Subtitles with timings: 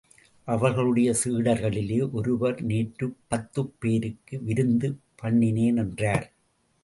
[0.43, 4.99] அவர்களுடைய சீடர்களிலே ஒருவர் நேற்றுப் பத்துப் பேருக்கு விருந்து
[5.21, 6.33] பண்ணினேன் என்றார்.